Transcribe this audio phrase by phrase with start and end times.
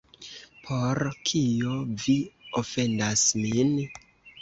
[0.69, 2.17] Por kio vi
[2.65, 3.75] ofendas min?